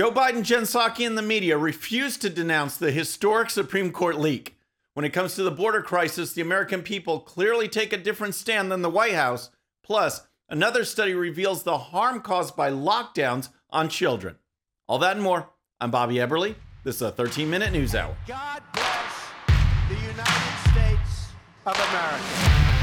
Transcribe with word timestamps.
Joe 0.00 0.10
Biden, 0.10 0.42
Jen 0.42 0.62
Psaki, 0.62 1.06
and 1.06 1.18
the 1.18 1.20
media 1.20 1.58
refused 1.58 2.22
to 2.22 2.30
denounce 2.30 2.78
the 2.78 2.90
historic 2.90 3.50
Supreme 3.50 3.92
Court 3.92 4.18
leak. 4.18 4.56
When 4.94 5.04
it 5.04 5.12
comes 5.12 5.34
to 5.34 5.42
the 5.42 5.50
border 5.50 5.82
crisis, 5.82 6.32
the 6.32 6.40
American 6.40 6.80
people 6.80 7.20
clearly 7.20 7.68
take 7.68 7.92
a 7.92 7.98
different 7.98 8.34
stand 8.34 8.72
than 8.72 8.80
the 8.80 8.88
White 8.88 9.12
House. 9.12 9.50
Plus, 9.84 10.22
another 10.48 10.86
study 10.86 11.12
reveals 11.12 11.64
the 11.64 11.76
harm 11.76 12.22
caused 12.22 12.56
by 12.56 12.70
lockdowns 12.70 13.50
on 13.68 13.90
children. 13.90 14.36
All 14.88 14.98
that 15.00 15.16
and 15.16 15.22
more. 15.22 15.50
I'm 15.82 15.90
Bobby 15.90 16.14
Eberle. 16.14 16.54
This 16.82 16.96
is 16.96 17.02
a 17.02 17.12
13 17.12 17.50
minute 17.50 17.70
news 17.70 17.94
hour. 17.94 18.16
God 18.26 18.62
bless 18.72 19.28
the 19.90 19.96
United 19.96 20.70
States 20.70 21.26
of 21.66 21.76
America. 21.76 22.79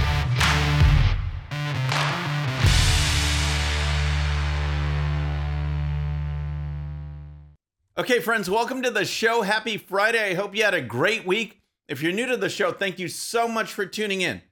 Okay, 8.00 8.20
friends, 8.20 8.48
welcome 8.48 8.84
to 8.84 8.92
the 8.92 9.06
show. 9.06 9.42
Happy 9.42 9.76
Friday. 9.76 10.30
I 10.30 10.36
hope 10.36 10.56
you 10.56 10.64
had 10.64 10.76
a 10.76 10.82
great 10.82 11.26
week. 11.26 11.62
If 11.88 12.00
you're 12.00 12.12
new 12.12 12.28
to 12.28 12.38
the 12.38 12.48
show, 12.48 12.72
thank 12.72 13.00
you 13.00 13.08
so 13.08 13.48
much 13.48 13.74
for 13.74 13.88
tuning 13.88 14.22
in. 14.22 14.44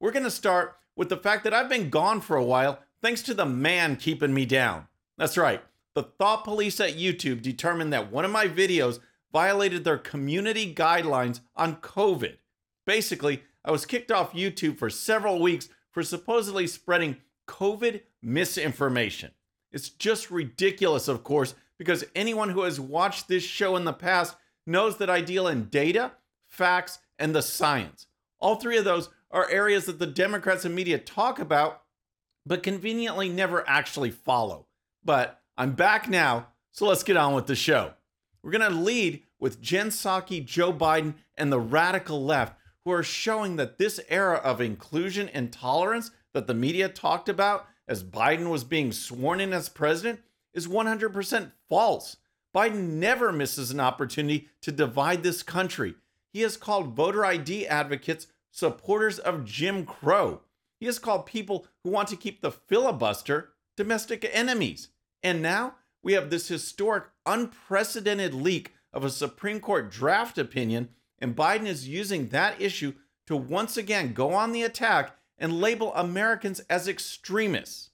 We're 0.00 0.10
going 0.10 0.24
to 0.24 0.30
start 0.30 0.78
with 0.96 1.10
the 1.10 1.18
fact 1.18 1.44
that 1.44 1.52
I've 1.52 1.68
been 1.68 1.90
gone 1.90 2.22
for 2.22 2.34
a 2.34 2.42
while 2.42 2.78
thanks 3.02 3.20
to 3.24 3.34
the 3.34 3.44
man 3.44 3.96
keeping 3.96 4.32
me 4.32 4.46
down. 4.46 4.88
That's 5.18 5.36
right. 5.36 5.62
The 5.94 6.04
thought 6.04 6.44
police 6.44 6.80
at 6.80 6.96
YouTube 6.96 7.42
determined 7.42 7.92
that 7.92 8.10
one 8.10 8.24
of 8.24 8.30
my 8.30 8.48
videos 8.48 9.00
violated 9.30 9.84
their 9.84 9.98
community 9.98 10.74
guidelines 10.74 11.40
on 11.54 11.76
COVID. 11.76 12.38
Basically, 12.86 13.42
I 13.66 13.70
was 13.70 13.84
kicked 13.84 14.12
off 14.12 14.32
YouTube 14.32 14.78
for 14.78 14.88
several 14.88 15.42
weeks 15.42 15.68
for 15.90 16.02
supposedly 16.02 16.66
spreading 16.66 17.18
COVID 17.48 18.00
misinformation. 18.22 19.32
It's 19.72 19.90
just 19.90 20.30
ridiculous, 20.30 21.06
of 21.06 21.22
course, 21.22 21.54
because 21.78 22.04
anyone 22.14 22.50
who 22.50 22.62
has 22.62 22.80
watched 22.80 23.28
this 23.28 23.42
show 23.42 23.76
in 23.76 23.84
the 23.84 23.92
past 23.92 24.36
knows 24.66 24.98
that 24.98 25.10
I 25.10 25.20
deal 25.20 25.48
in 25.48 25.68
data, 25.68 26.12
facts, 26.46 26.98
and 27.18 27.34
the 27.34 27.42
science. 27.42 28.06
All 28.40 28.56
three 28.56 28.76
of 28.76 28.84
those 28.84 29.08
are 29.30 29.50
areas 29.50 29.86
that 29.86 29.98
the 29.98 30.06
Democrats 30.06 30.64
and 30.64 30.74
media 30.74 30.98
talk 30.98 31.38
about, 31.38 31.82
but 32.46 32.62
conveniently 32.62 33.28
never 33.28 33.68
actually 33.68 34.10
follow. 34.10 34.66
But 35.04 35.40
I'm 35.56 35.72
back 35.72 36.08
now, 36.08 36.48
so 36.72 36.86
let's 36.86 37.02
get 37.02 37.16
on 37.16 37.34
with 37.34 37.46
the 37.46 37.56
show. 37.56 37.94
We're 38.42 38.52
going 38.52 38.70
to 38.70 38.78
lead 38.78 39.22
with 39.40 39.60
Jen 39.60 39.88
Psaki, 39.88 40.44
Joe 40.44 40.72
Biden, 40.72 41.14
and 41.36 41.50
the 41.50 41.60
radical 41.60 42.24
left, 42.24 42.56
who 42.84 42.92
are 42.92 43.02
showing 43.02 43.56
that 43.56 43.78
this 43.78 43.98
era 44.08 44.36
of 44.36 44.60
inclusion 44.60 45.28
and 45.30 45.52
tolerance 45.52 46.10
that 46.34 46.46
the 46.46 46.54
media 46.54 46.88
talked 46.88 47.28
about 47.28 47.66
as 47.88 48.04
Biden 48.04 48.50
was 48.50 48.64
being 48.64 48.92
sworn 48.92 49.40
in 49.40 49.52
as 49.52 49.68
president 49.68 50.20
is 50.54 50.66
100% 50.66 51.52
false. 51.68 52.16
Biden 52.54 52.94
never 52.94 53.32
misses 53.32 53.70
an 53.70 53.80
opportunity 53.80 54.48
to 54.60 54.70
divide 54.70 55.22
this 55.22 55.42
country. 55.42 55.94
He 56.32 56.42
has 56.42 56.56
called 56.56 56.94
voter 56.94 57.24
ID 57.24 57.66
advocates 57.66 58.28
supporters 58.50 59.18
of 59.18 59.44
Jim 59.44 59.84
Crow. 59.84 60.42
He 60.78 60.86
has 60.86 60.98
called 60.98 61.26
people 61.26 61.66
who 61.82 61.90
want 61.90 62.08
to 62.08 62.16
keep 62.16 62.40
the 62.40 62.52
filibuster 62.52 63.50
domestic 63.76 64.28
enemies. 64.32 64.88
And 65.22 65.42
now 65.42 65.74
we 66.02 66.12
have 66.12 66.30
this 66.30 66.48
historic, 66.48 67.04
unprecedented 67.26 68.34
leak 68.34 68.74
of 68.92 69.04
a 69.04 69.10
Supreme 69.10 69.58
Court 69.58 69.90
draft 69.90 70.38
opinion, 70.38 70.90
and 71.18 71.34
Biden 71.34 71.66
is 71.66 71.88
using 71.88 72.28
that 72.28 72.60
issue 72.60 72.94
to 73.26 73.36
once 73.36 73.76
again 73.76 74.12
go 74.12 74.32
on 74.34 74.52
the 74.52 74.62
attack 74.62 75.16
and 75.38 75.60
label 75.60 75.92
Americans 75.94 76.60
as 76.70 76.86
extremists. 76.86 77.90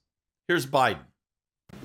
Here's 0.47 0.67
Biden 0.67 1.05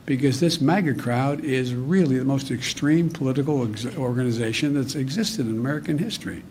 because 0.05 0.39
this 0.39 0.61
MAGA 0.61 0.95
crowd 0.95 1.44
is 1.44 1.73
really 1.73 2.17
the 2.17 2.25
most 2.25 2.52
extreme 2.52 3.09
political 3.09 3.67
organization 3.97 4.73
that's 4.73 4.95
existed 4.95 5.47
in 5.47 5.58
American 5.58 5.97
history, 5.97 6.44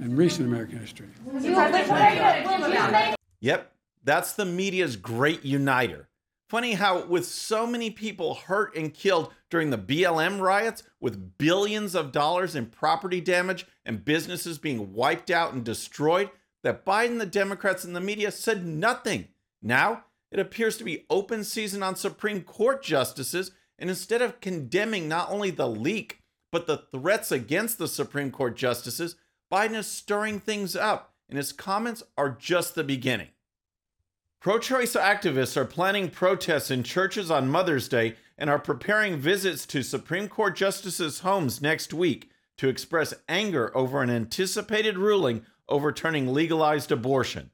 in 0.00 0.16
recent 0.16 0.46
American 0.46 0.78
history. 0.78 1.08
Yep, 3.40 3.72
that's 4.04 4.32
the 4.32 4.44
media's 4.44 4.96
great 4.96 5.44
uniter. 5.44 6.08
Funny 6.48 6.74
how, 6.74 7.04
with 7.06 7.26
so 7.26 7.66
many 7.66 7.90
people 7.90 8.34
hurt 8.34 8.76
and 8.76 8.94
killed 8.94 9.32
during 9.50 9.70
the 9.70 9.78
BLM 9.78 10.40
riots, 10.40 10.82
with 11.00 11.36
billions 11.38 11.94
of 11.94 12.12
dollars 12.12 12.54
in 12.54 12.66
property 12.66 13.20
damage 13.20 13.66
and 13.84 14.04
businesses 14.04 14.58
being 14.58 14.92
wiped 14.92 15.30
out 15.30 15.52
and 15.52 15.64
destroyed, 15.64 16.30
that 16.62 16.84
Biden, 16.84 17.18
the 17.18 17.26
Democrats, 17.26 17.84
and 17.84 17.96
the 17.96 18.00
media 18.00 18.30
said 18.30 18.64
nothing. 18.64 19.28
Now, 19.62 20.04
it 20.34 20.40
appears 20.40 20.76
to 20.76 20.84
be 20.84 21.06
open 21.08 21.44
season 21.44 21.80
on 21.84 21.94
Supreme 21.94 22.42
Court 22.42 22.82
justices, 22.82 23.52
and 23.78 23.88
instead 23.88 24.20
of 24.20 24.40
condemning 24.40 25.08
not 25.08 25.30
only 25.30 25.52
the 25.52 25.68
leak, 25.68 26.22
but 26.50 26.66
the 26.66 26.82
threats 26.90 27.30
against 27.30 27.78
the 27.78 27.86
Supreme 27.86 28.32
Court 28.32 28.56
justices, 28.56 29.14
Biden 29.50 29.76
is 29.76 29.86
stirring 29.86 30.40
things 30.40 30.74
up, 30.74 31.14
and 31.28 31.36
his 31.36 31.52
comments 31.52 32.02
are 32.18 32.30
just 32.30 32.74
the 32.74 32.82
beginning. 32.82 33.28
Pro 34.40 34.58
choice 34.58 34.94
activists 34.94 35.56
are 35.56 35.64
planning 35.64 36.10
protests 36.10 36.68
in 36.68 36.82
churches 36.82 37.30
on 37.30 37.48
Mother's 37.48 37.88
Day 37.88 38.16
and 38.36 38.50
are 38.50 38.58
preparing 38.58 39.16
visits 39.16 39.64
to 39.66 39.84
Supreme 39.84 40.28
Court 40.28 40.56
justices' 40.56 41.20
homes 41.20 41.62
next 41.62 41.94
week 41.94 42.28
to 42.56 42.68
express 42.68 43.14
anger 43.28 43.70
over 43.76 44.02
an 44.02 44.10
anticipated 44.10 44.98
ruling 44.98 45.46
overturning 45.68 46.34
legalized 46.34 46.90
abortion. 46.90 47.52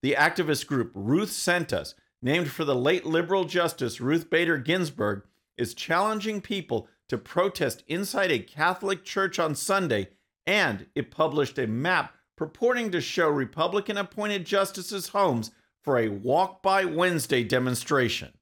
The 0.00 0.16
activist 0.18 0.66
group 0.66 0.92
Ruth 0.94 1.30
Sent 1.30 1.74
Us 1.74 1.94
named 2.22 2.48
for 2.48 2.64
the 2.64 2.74
late 2.74 3.04
liberal 3.04 3.44
justice 3.44 4.00
Ruth 4.00 4.30
Bader 4.30 4.56
Ginsburg, 4.56 5.24
is 5.58 5.74
challenging 5.74 6.40
people 6.40 6.88
to 7.08 7.18
protest 7.18 7.82
inside 7.88 8.30
a 8.30 8.38
Catholic 8.38 9.04
church 9.04 9.38
on 9.38 9.54
Sunday, 9.54 10.08
and 10.46 10.86
it 10.94 11.10
published 11.10 11.58
a 11.58 11.66
map 11.66 12.14
purporting 12.36 12.90
to 12.90 13.00
show 13.00 13.28
Republican 13.28 13.98
appointed 13.98 14.46
justices' 14.46 15.08
homes 15.08 15.50
for 15.82 15.98
a 15.98 16.08
Walk 16.08 16.62
By 16.62 16.84
Wednesday 16.84 17.44
demonstration. 17.44 18.32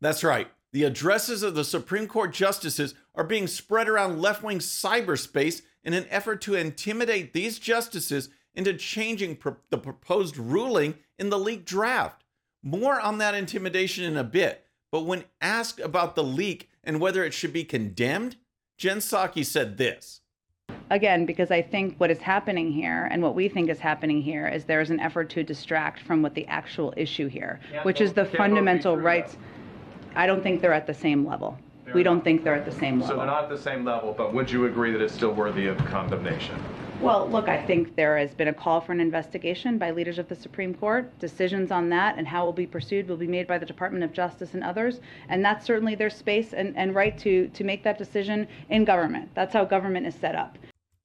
That's 0.00 0.24
right, 0.24 0.48
the 0.72 0.84
addresses 0.84 1.42
of 1.42 1.54
the 1.54 1.64
Supreme 1.64 2.06
Court 2.08 2.32
justices 2.32 2.94
are 3.14 3.24
being 3.24 3.46
spread 3.46 3.88
around 3.88 4.20
left 4.20 4.42
wing 4.42 4.58
cyberspace 4.58 5.62
in 5.84 5.92
an 5.94 6.06
effort 6.08 6.40
to 6.42 6.54
intimidate 6.54 7.32
these 7.32 7.58
justices 7.58 8.30
into 8.54 8.74
changing 8.74 9.38
the 9.70 9.78
proposed 9.78 10.36
ruling 10.36 10.94
in 11.18 11.30
the 11.30 11.38
leaked 11.38 11.66
draft. 11.66 12.21
More 12.62 13.00
on 13.00 13.18
that 13.18 13.34
intimidation 13.34 14.04
in 14.04 14.16
a 14.16 14.22
bit, 14.22 14.64
but 14.92 15.04
when 15.04 15.24
asked 15.40 15.80
about 15.80 16.14
the 16.14 16.22
leak 16.22 16.70
and 16.84 17.00
whether 17.00 17.24
it 17.24 17.34
should 17.34 17.52
be 17.52 17.64
condemned, 17.64 18.36
Jen 18.78 18.98
Psaki 18.98 19.44
said 19.44 19.78
this. 19.78 20.20
Again, 20.90 21.26
because 21.26 21.50
I 21.50 21.60
think 21.60 21.96
what 21.98 22.10
is 22.10 22.18
happening 22.18 22.70
here 22.70 23.08
and 23.10 23.20
what 23.20 23.34
we 23.34 23.48
think 23.48 23.68
is 23.68 23.80
happening 23.80 24.22
here 24.22 24.46
is 24.46 24.64
there 24.64 24.80
is 24.80 24.90
an 24.90 25.00
effort 25.00 25.28
to 25.30 25.42
distract 25.42 26.00
from 26.02 26.22
what 26.22 26.34
the 26.34 26.46
actual 26.46 26.94
issue 26.96 27.26
here, 27.26 27.60
which 27.82 28.00
is 28.00 28.12
the 28.12 28.26
fundamental 28.26 28.96
rights. 28.96 29.36
I 30.14 30.26
don't 30.26 30.42
think 30.42 30.60
they're 30.60 30.72
at 30.72 30.86
the 30.86 30.94
same 30.94 31.26
level. 31.26 31.58
we 31.94 32.02
don't 32.02 32.22
think 32.22 32.44
they're 32.44 32.54
at 32.54 32.64
the 32.64 32.72
same 32.72 33.00
level. 33.00 33.08
So 33.08 33.16
they're 33.16 33.26
not 33.26 33.44
at 33.44 33.50
the 33.50 33.58
same 33.58 33.84
level, 33.84 34.14
but 34.16 34.32
would 34.32 34.50
you 34.50 34.66
agree 34.66 34.92
that 34.92 35.00
it's 35.00 35.14
still 35.14 35.32
worthy 35.32 35.66
of 35.66 35.78
condemnation? 35.78 36.62
Well, 37.02 37.28
look, 37.28 37.48
I 37.48 37.60
think 37.66 37.96
there 37.96 38.16
has 38.16 38.32
been 38.32 38.46
a 38.46 38.54
call 38.54 38.80
for 38.80 38.92
an 38.92 39.00
investigation 39.00 39.76
by 39.76 39.90
leaders 39.90 40.20
of 40.20 40.28
the 40.28 40.36
Supreme 40.36 40.72
Court. 40.72 41.18
Decisions 41.18 41.72
on 41.72 41.88
that 41.88 42.16
and 42.16 42.28
how 42.28 42.44
it 42.44 42.46
will 42.46 42.52
be 42.52 42.64
pursued 42.64 43.08
will 43.08 43.16
be 43.16 43.26
made 43.26 43.48
by 43.48 43.58
the 43.58 43.66
Department 43.66 44.04
of 44.04 44.12
Justice 44.12 44.54
and 44.54 44.62
others. 44.62 45.00
And 45.28 45.44
that's 45.44 45.66
certainly 45.66 45.96
their 45.96 46.08
space 46.08 46.52
and, 46.52 46.76
and 46.76 46.94
right 46.94 47.18
to, 47.18 47.48
to 47.48 47.64
make 47.64 47.82
that 47.82 47.98
decision 47.98 48.46
in 48.70 48.84
government. 48.84 49.30
That's 49.34 49.52
how 49.52 49.64
government 49.64 50.06
is 50.06 50.14
set 50.14 50.36
up. 50.36 50.56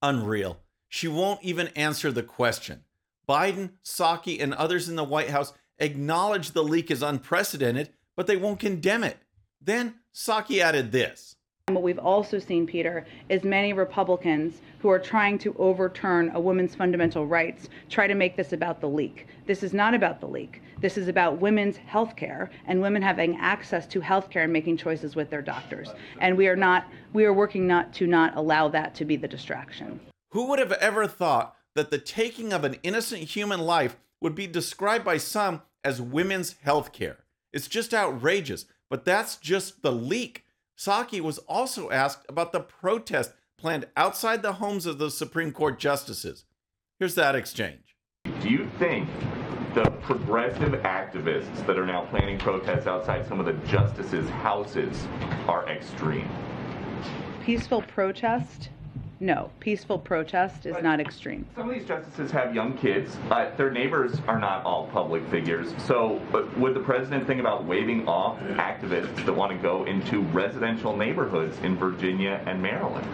Unreal. 0.03 0.59
She 0.87 1.07
won't 1.07 1.41
even 1.41 1.69
answer 1.69 2.11
the 2.11 2.21
question. 2.21 2.83
Biden, 3.27 3.71
Psaki, 3.83 4.39
and 4.39 4.53
others 4.53 4.87
in 4.87 4.97
the 4.97 5.03
White 5.03 5.31
House 5.31 5.51
acknowledge 5.79 6.51
the 6.51 6.63
leak 6.63 6.91
is 6.91 7.01
unprecedented, 7.01 7.89
but 8.15 8.27
they 8.27 8.37
won't 8.37 8.59
condemn 8.59 9.03
it. 9.03 9.17
Then 9.59 9.95
Psaki 10.13 10.59
added 10.59 10.91
this. 10.91 11.36
What 11.73 11.83
we've 11.83 11.99
also 11.99 12.39
seen, 12.39 12.65
Peter, 12.65 13.05
is 13.27 13.43
many 13.43 13.73
Republicans 13.73 14.61
who 14.79 14.87
are 14.87 14.97
trying 14.97 15.37
to 15.39 15.53
overturn 15.59 16.31
a 16.33 16.39
woman's 16.39 16.73
fundamental 16.73 17.27
rights 17.27 17.67
try 17.89 18.07
to 18.07 18.15
make 18.15 18.37
this 18.37 18.53
about 18.53 18.79
the 18.79 18.87
leak. 18.87 19.27
This 19.47 19.63
is 19.63 19.73
not 19.73 19.93
about 19.93 20.21
the 20.21 20.29
leak. 20.29 20.61
This 20.79 20.97
is 20.97 21.09
about 21.09 21.41
women's 21.41 21.75
health 21.75 22.15
care 22.15 22.49
and 22.67 22.81
women 22.81 23.01
having 23.01 23.35
access 23.41 23.85
to 23.87 23.99
health 23.99 24.29
care 24.29 24.43
and 24.43 24.53
making 24.53 24.77
choices 24.77 25.17
with 25.17 25.29
their 25.29 25.41
doctors. 25.41 25.89
And 26.21 26.37
we 26.37 26.47
are 26.47 26.55
not 26.55 26.87
we 27.11 27.25
are 27.25 27.33
working 27.33 27.67
not 27.67 27.93
to 27.95 28.07
not 28.07 28.37
allow 28.37 28.69
that 28.69 28.95
to 28.95 29.03
be 29.03 29.17
the 29.17 29.27
distraction. 29.27 29.99
Who 30.31 30.47
would 30.47 30.59
have 30.59 30.71
ever 30.71 31.05
thought 31.05 31.53
that 31.75 31.91
the 31.91 31.99
taking 31.99 32.53
of 32.53 32.63
an 32.63 32.77
innocent 32.81 33.23
human 33.23 33.59
life 33.59 33.97
would 34.21 34.35
be 34.35 34.47
described 34.47 35.03
by 35.03 35.17
some 35.17 35.63
as 35.83 36.01
women's 36.01 36.55
health 36.63 36.93
care? 36.93 37.17
It's 37.51 37.67
just 37.67 37.93
outrageous, 37.93 38.67
but 38.89 39.03
that's 39.03 39.35
just 39.35 39.81
the 39.81 39.91
leak 39.91 40.45
Psaki 40.77 41.21
was 41.21 41.39
also 41.39 41.89
asked 41.89 42.25
about 42.29 42.51
the 42.51 42.59
protest 42.59 43.33
planned 43.57 43.87
outside 43.97 44.41
the 44.41 44.53
homes 44.53 44.85
of 44.85 44.99
the 44.99 45.09
Supreme 45.09 45.51
Court 45.51 45.79
justices. 45.79 46.45
Here's 46.99 47.15
that 47.15 47.35
exchange. 47.35 47.95
Do 48.41 48.49
you 48.49 48.69
think 48.77 49.09
the 49.73 49.91
progressive 50.01 50.73
activists 50.81 51.65
that 51.67 51.77
are 51.77 51.85
now 51.85 52.05
planning 52.05 52.39
protests 52.39 52.87
outside 52.87 53.27
some 53.27 53.39
of 53.39 53.45
the 53.45 53.53
justices' 53.67 54.27
houses 54.27 55.05
are 55.47 55.67
extreme. 55.69 56.27
Peaceful 57.43 57.83
protest? 57.83 58.69
No, 59.19 59.49
peaceful 59.59 59.97
protest 59.97 60.65
is 60.65 60.73
But- 60.73 60.83
not 60.83 60.99
extreme. 60.99 61.45
Some 61.55 61.69
of 61.69 61.75
these 61.75 61.87
justices 61.87 62.29
have 62.31 62.53
young 62.53 62.77
kids. 62.77 63.17
Uh, 63.31 63.49
their 63.57 63.71
neighbors 63.71 64.21
are 64.27 64.39
not 64.39 64.63
all 64.63 64.87
public 64.87 65.25
figures. 65.29 65.73
So, 65.79 66.21
but 66.31 66.55
would 66.57 66.73
the 66.73 66.79
president 66.81 67.25
think 67.25 67.39
about 67.39 67.65
waving 67.65 68.07
off 68.07 68.39
activists 68.39 69.25
that 69.25 69.33
want 69.33 69.51
to 69.51 69.57
go 69.57 69.85
into 69.85 70.21
residential 70.33 70.95
neighborhoods 70.95 71.57
in 71.63 71.75
Virginia 71.77 72.41
and 72.45 72.61
Maryland? 72.61 73.07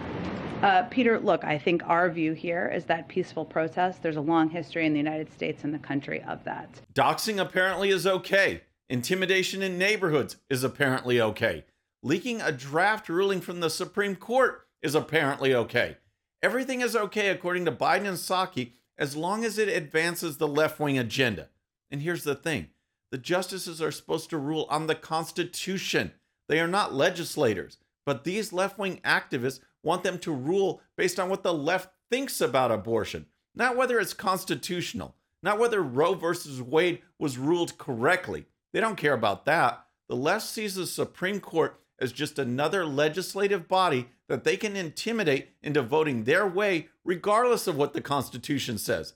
Uh, 0.62 0.82
Peter, 0.84 1.18
look, 1.18 1.44
I 1.44 1.58
think 1.58 1.82
our 1.86 2.08
view 2.08 2.32
here 2.32 2.70
is 2.74 2.84
that 2.86 3.08
peaceful 3.08 3.44
protest, 3.44 4.02
there's 4.02 4.16
a 4.16 4.20
long 4.22 4.48
history 4.48 4.86
in 4.86 4.92
the 4.92 4.98
United 4.98 5.30
States 5.32 5.64
and 5.64 5.74
the 5.74 5.78
country 5.78 6.22
of 6.22 6.42
that. 6.44 6.80
Doxing 6.94 7.38
apparently 7.38 7.90
is 7.90 8.06
okay. 8.06 8.62
Intimidation 8.88 9.62
in 9.62 9.76
neighborhoods 9.78 10.36
is 10.48 10.64
apparently 10.64 11.20
okay. 11.20 11.64
Leaking 12.02 12.40
a 12.40 12.52
draft 12.52 13.08
ruling 13.08 13.40
from 13.40 13.60
the 13.60 13.70
Supreme 13.70 14.14
Court 14.16 14.63
is 14.84 14.94
apparently 14.94 15.54
okay. 15.54 15.96
Everything 16.42 16.82
is 16.82 16.94
okay 16.94 17.30
according 17.30 17.64
to 17.64 17.72
Biden 17.72 18.06
and 18.06 18.18
Psaki 18.18 18.72
as 18.98 19.16
long 19.16 19.44
as 19.44 19.58
it 19.58 19.68
advances 19.68 20.36
the 20.36 20.46
left 20.46 20.78
wing 20.78 20.98
agenda. 20.98 21.48
And 21.90 22.02
here's 22.02 22.22
the 22.22 22.34
thing 22.34 22.68
the 23.10 23.18
justices 23.18 23.80
are 23.80 23.90
supposed 23.90 24.28
to 24.30 24.38
rule 24.38 24.66
on 24.68 24.86
the 24.86 24.94
Constitution. 24.94 26.12
They 26.48 26.60
are 26.60 26.68
not 26.68 26.92
legislators, 26.92 27.78
but 28.04 28.24
these 28.24 28.52
left 28.52 28.78
wing 28.78 29.00
activists 29.04 29.60
want 29.82 30.02
them 30.02 30.18
to 30.18 30.32
rule 30.32 30.82
based 30.96 31.18
on 31.18 31.30
what 31.30 31.42
the 31.42 31.54
left 31.54 31.88
thinks 32.10 32.42
about 32.42 32.70
abortion, 32.70 33.26
not 33.54 33.76
whether 33.76 33.98
it's 33.98 34.12
constitutional, 34.12 35.16
not 35.42 35.58
whether 35.58 35.82
Roe 35.82 36.12
versus 36.12 36.60
Wade 36.60 37.00
was 37.18 37.38
ruled 37.38 37.78
correctly. 37.78 38.44
They 38.74 38.80
don't 38.80 38.96
care 38.96 39.14
about 39.14 39.46
that. 39.46 39.86
The 40.08 40.16
left 40.16 40.44
sees 40.44 40.74
the 40.74 40.86
Supreme 40.86 41.40
Court 41.40 41.80
as 41.98 42.12
just 42.12 42.38
another 42.38 42.84
legislative 42.84 43.68
body 43.68 44.08
that 44.28 44.44
they 44.44 44.56
can 44.56 44.76
intimidate 44.76 45.50
into 45.62 45.82
voting 45.82 46.24
their 46.24 46.46
way, 46.46 46.88
regardless 47.04 47.66
of 47.66 47.76
what 47.76 47.92
the 47.92 48.00
Constitution 48.00 48.78
says. 48.78 49.14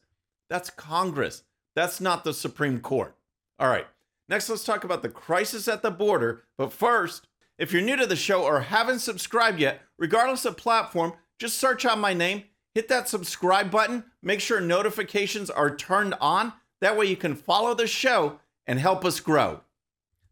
That's 0.50 0.70
Congress. 0.70 1.44
That's 1.74 2.00
not 2.00 2.24
the 2.24 2.34
Supreme 2.34 2.80
Court. 2.80 3.16
All 3.58 3.68
right, 3.68 3.86
next 4.28 4.48
let's 4.48 4.64
talk 4.64 4.84
about 4.84 5.02
the 5.02 5.08
crisis 5.08 5.68
at 5.68 5.82
the 5.82 5.90
border. 5.90 6.44
But 6.56 6.72
first, 6.72 7.26
if 7.58 7.72
you're 7.72 7.82
new 7.82 7.96
to 7.96 8.06
the 8.06 8.16
show 8.16 8.44
or 8.44 8.60
haven't 8.60 9.00
subscribed 9.00 9.58
yet, 9.58 9.80
regardless 9.98 10.44
of 10.44 10.56
platform, 10.56 11.14
just 11.38 11.58
search 11.58 11.84
out 11.84 11.98
my 11.98 12.14
name, 12.14 12.44
hit 12.74 12.88
that 12.88 13.08
subscribe 13.08 13.70
button, 13.70 14.04
make 14.22 14.40
sure 14.40 14.60
notifications 14.60 15.50
are 15.50 15.74
turned 15.74 16.14
on. 16.20 16.52
That 16.80 16.96
way 16.96 17.06
you 17.06 17.16
can 17.16 17.34
follow 17.34 17.74
the 17.74 17.86
show 17.86 18.38
and 18.66 18.78
help 18.78 19.04
us 19.04 19.20
grow. 19.20 19.62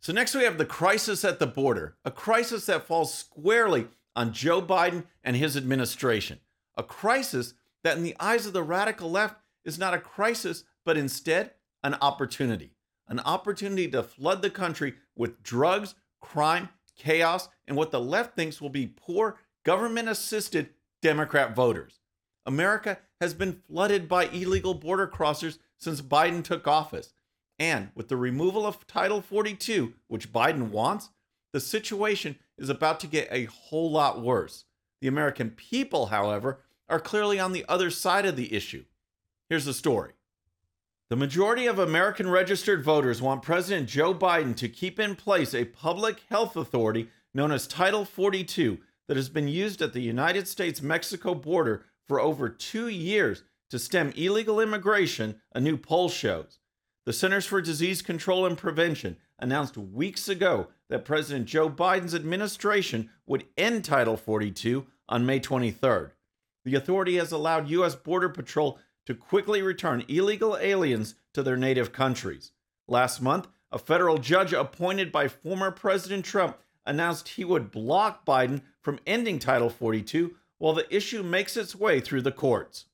So, 0.06 0.12
next 0.12 0.36
we 0.36 0.44
have 0.44 0.56
the 0.56 0.64
crisis 0.64 1.24
at 1.24 1.40
the 1.40 1.48
border, 1.48 1.96
a 2.04 2.12
crisis 2.12 2.66
that 2.66 2.86
falls 2.86 3.12
squarely 3.12 3.88
on 4.14 4.32
Joe 4.32 4.62
Biden 4.62 5.02
and 5.24 5.34
his 5.34 5.56
administration. 5.56 6.38
A 6.76 6.84
crisis 6.84 7.54
that, 7.82 7.96
in 7.96 8.04
the 8.04 8.14
eyes 8.20 8.46
of 8.46 8.52
the 8.52 8.62
radical 8.62 9.10
left, 9.10 9.40
is 9.64 9.80
not 9.80 9.94
a 9.94 9.98
crisis, 9.98 10.62
but 10.84 10.96
instead 10.96 11.54
an 11.82 11.96
opportunity. 12.00 12.70
An 13.08 13.18
opportunity 13.18 13.88
to 13.88 14.04
flood 14.04 14.42
the 14.42 14.48
country 14.48 14.94
with 15.16 15.42
drugs, 15.42 15.96
crime, 16.20 16.68
chaos, 16.94 17.48
and 17.66 17.76
what 17.76 17.90
the 17.90 17.98
left 17.98 18.36
thinks 18.36 18.60
will 18.60 18.68
be 18.68 18.86
poor, 18.86 19.40
government 19.64 20.08
assisted 20.08 20.68
Democrat 21.02 21.56
voters. 21.56 21.98
America 22.46 22.98
has 23.20 23.34
been 23.34 23.60
flooded 23.68 24.08
by 24.08 24.26
illegal 24.26 24.74
border 24.74 25.08
crossers 25.08 25.58
since 25.78 26.00
Biden 26.00 26.44
took 26.44 26.68
office. 26.68 27.12
And 27.58 27.90
with 27.94 28.08
the 28.08 28.16
removal 28.16 28.66
of 28.66 28.86
Title 28.86 29.20
42, 29.20 29.94
which 30.08 30.32
Biden 30.32 30.70
wants, 30.70 31.10
the 31.52 31.60
situation 31.60 32.36
is 32.58 32.68
about 32.68 33.00
to 33.00 33.06
get 33.06 33.28
a 33.30 33.46
whole 33.46 33.90
lot 33.90 34.20
worse. 34.20 34.64
The 35.00 35.08
American 35.08 35.50
people, 35.50 36.06
however, 36.06 36.60
are 36.88 37.00
clearly 37.00 37.40
on 37.40 37.52
the 37.52 37.64
other 37.68 37.90
side 37.90 38.26
of 38.26 38.36
the 38.36 38.54
issue. 38.54 38.84
Here's 39.48 39.64
the 39.64 39.74
story. 39.74 40.12
The 41.08 41.16
majority 41.16 41.66
of 41.66 41.78
American 41.78 42.28
registered 42.28 42.82
voters 42.82 43.22
want 43.22 43.42
President 43.42 43.88
Joe 43.88 44.12
Biden 44.12 44.56
to 44.56 44.68
keep 44.68 44.98
in 44.98 45.14
place 45.14 45.54
a 45.54 45.64
public 45.64 46.20
health 46.28 46.56
authority 46.56 47.08
known 47.32 47.52
as 47.52 47.66
Title 47.66 48.04
42 48.04 48.78
that 49.06 49.16
has 49.16 49.28
been 49.28 49.46
used 49.46 49.80
at 49.82 49.92
the 49.92 50.00
United 50.00 50.48
States 50.48 50.82
Mexico 50.82 51.34
border 51.34 51.84
for 52.06 52.20
over 52.20 52.48
two 52.48 52.88
years 52.88 53.44
to 53.70 53.78
stem 53.78 54.12
illegal 54.16 54.60
immigration, 54.60 55.40
a 55.52 55.60
new 55.60 55.76
poll 55.76 56.08
shows. 56.08 56.58
The 57.06 57.12
Centers 57.12 57.46
for 57.46 57.60
Disease 57.60 58.02
Control 58.02 58.46
and 58.46 58.58
Prevention 58.58 59.16
announced 59.38 59.76
weeks 59.76 60.28
ago 60.28 60.66
that 60.88 61.04
President 61.04 61.46
Joe 61.46 61.70
Biden's 61.70 62.16
administration 62.16 63.10
would 63.26 63.46
end 63.56 63.84
Title 63.84 64.16
42 64.16 64.88
on 65.08 65.24
May 65.24 65.38
23rd. 65.38 66.10
The 66.64 66.74
authority 66.74 67.14
has 67.18 67.30
allowed 67.30 67.68
U.S. 67.68 67.94
Border 67.94 68.28
Patrol 68.28 68.80
to 69.04 69.14
quickly 69.14 69.62
return 69.62 70.04
illegal 70.08 70.58
aliens 70.60 71.14
to 71.34 71.44
their 71.44 71.56
native 71.56 71.92
countries. 71.92 72.50
Last 72.88 73.22
month, 73.22 73.46
a 73.70 73.78
federal 73.78 74.18
judge 74.18 74.52
appointed 74.52 75.12
by 75.12 75.28
former 75.28 75.70
President 75.70 76.24
Trump 76.24 76.58
announced 76.84 77.28
he 77.28 77.44
would 77.44 77.70
block 77.70 78.26
Biden 78.26 78.62
from 78.80 78.98
ending 79.06 79.38
Title 79.38 79.70
42 79.70 80.34
while 80.58 80.74
the 80.74 80.92
issue 80.92 81.22
makes 81.22 81.56
its 81.56 81.76
way 81.76 82.00
through 82.00 82.22
the 82.22 82.32
courts. 82.32 82.86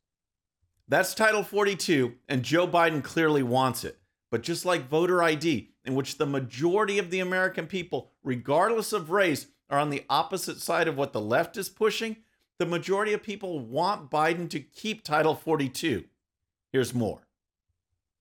That's 0.87 1.15
Title 1.15 1.43
42, 1.43 2.13
and 2.29 2.43
Joe 2.43 2.69
Biden 2.69 3.03
clearly 3.03 3.43
wants 3.43 3.85
it. 3.85 3.97
But 4.33 4.43
just 4.43 4.65
like 4.65 4.89
voter 4.89 5.23
ID, 5.23 5.69
in 5.85 5.95
which 5.95 6.17
the 6.17 6.25
majority 6.25 6.99
of 6.99 7.11
the 7.11 7.21
American 7.21 7.67
people, 7.67 8.13
regardless 8.25 8.95
of 8.95 9.11
race, 9.11 9.49
are 9.69 9.79
on 9.79 9.91
the 9.91 10.07
opposite 10.09 10.59
side 10.59 10.89
of 10.89 10.97
what 10.97 11.13
the 11.13 11.21
left 11.21 11.59
is 11.59 11.69
pushing, 11.69 12.17
the 12.59 12.65
majority 12.65 13.13
of 13.13 13.23
people 13.23 13.61
want 13.61 14.11
Biden 14.11 14.49
to 14.49 14.59
keep 14.59 15.05
Title 15.05 15.35
42. 15.35 16.05
Here's 16.73 16.95
more. 16.95 17.27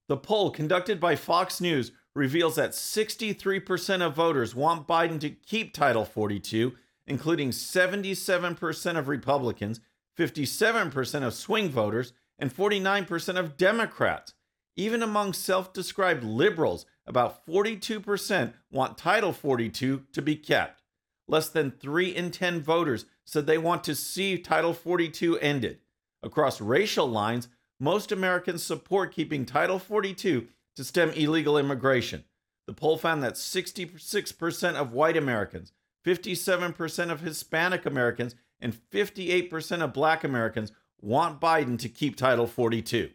The 0.10 0.18
poll 0.18 0.52
conducted 0.52 1.00
by 1.00 1.16
Fox 1.16 1.62
News 1.62 1.94
reveals 2.14 2.58
that 2.58 2.72
63% 2.72 4.06
of 4.06 4.14
voters 4.14 4.54
want 4.54 4.90
Biden 4.90 5.18
to 5.22 5.30
keep 5.30 5.74
Title 5.74 6.04
42, 6.04 6.74
including 7.08 7.52
77% 7.52 8.98
of 8.98 9.08
Republicans, 9.08 9.80
57% 10.20 11.24
of 11.24 11.34
swing 11.34 11.70
voters, 11.70 12.12
and 12.38 12.54
49% 12.54 13.40
of 13.40 13.56
Democrats. 13.56 14.34
Even 14.76 15.04
among 15.04 15.34
self 15.34 15.74
described 15.74 16.24
liberals, 16.24 16.86
about 17.06 17.46
42% 17.46 18.54
want 18.72 18.98
Title 18.98 19.34
42 19.34 20.06
to 20.14 20.22
be 20.22 20.36
kept. 20.36 20.82
Less 21.28 21.50
than 21.50 21.72
3 21.72 22.10
in 22.10 22.32
10 22.32 22.62
voters 22.62 23.06
said 23.26 23.48
they 23.48 23.58
want 23.58 23.84
to 23.86 23.96
see 23.96 24.38
Title 24.38 24.74
42 24.74 25.40
ended. 25.40 25.80
Across 26.24 26.62
racial 26.62 27.08
lines, 27.08 27.48
most 27.80 28.12
Americans 28.12 28.64
support 28.64 29.14
keeping 29.14 29.46
Title 29.46 29.80
42 29.80 30.48
to 30.76 30.84
stem 30.84 31.10
illegal 31.12 31.58
immigration. 31.58 32.24
The 32.68 32.74
poll 32.74 32.98
found 32.98 33.24
that 33.24 33.34
66% 33.34 34.76
of 34.76 34.94
white 34.94 35.18
Americans, 35.18 35.74
57% 36.06 37.12
of 37.12 37.22
Hispanic 37.22 37.86
Americans, 37.86 38.36
and 38.60 38.74
58% 38.92 39.82
of 39.82 39.94
black 39.94 40.24
Americans 40.24 40.72
want 41.02 41.42
Biden 41.42 41.80
to 41.80 41.90
keep 41.90 42.16
Title 42.16 42.46
42. 42.46 43.10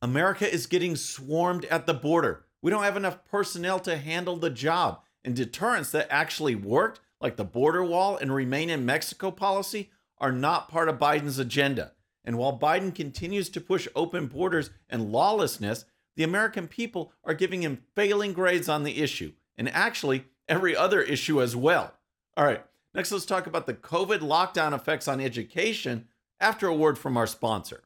America 0.00 0.50
is 0.50 0.66
getting 0.66 0.94
swarmed 0.94 1.64
at 1.66 1.86
the 1.86 1.94
border. 1.94 2.44
We 2.62 2.70
don't 2.70 2.84
have 2.84 2.96
enough 2.96 3.24
personnel 3.24 3.80
to 3.80 3.96
handle 3.96 4.36
the 4.36 4.50
job. 4.50 5.00
And 5.24 5.34
deterrents 5.34 5.90
that 5.90 6.06
actually 6.10 6.54
worked, 6.54 7.00
like 7.20 7.36
the 7.36 7.44
border 7.44 7.84
wall 7.84 8.16
and 8.16 8.32
remain 8.32 8.70
in 8.70 8.86
Mexico 8.86 9.30
policy, 9.30 9.90
are 10.18 10.32
not 10.32 10.68
part 10.68 10.88
of 10.88 10.98
Biden's 10.98 11.38
agenda. 11.38 11.92
And 12.24 12.38
while 12.38 12.58
Biden 12.58 12.94
continues 12.94 13.48
to 13.50 13.60
push 13.60 13.88
open 13.96 14.26
borders 14.26 14.70
and 14.88 15.10
lawlessness, 15.10 15.84
the 16.16 16.24
American 16.24 16.68
people 16.68 17.12
are 17.24 17.34
giving 17.34 17.62
him 17.62 17.82
failing 17.94 18.32
grades 18.32 18.68
on 18.68 18.82
the 18.82 19.00
issue, 19.00 19.32
and 19.56 19.68
actually 19.68 20.24
every 20.48 20.76
other 20.76 21.00
issue 21.00 21.40
as 21.40 21.54
well. 21.54 21.94
All 22.36 22.44
right, 22.44 22.64
next 22.94 23.12
let's 23.12 23.24
talk 23.24 23.46
about 23.46 23.66
the 23.66 23.74
COVID 23.74 24.18
lockdown 24.18 24.74
effects 24.74 25.08
on 25.08 25.20
education 25.20 26.08
after 26.40 26.66
a 26.66 26.74
word 26.74 26.98
from 26.98 27.16
our 27.16 27.26
sponsor. 27.26 27.82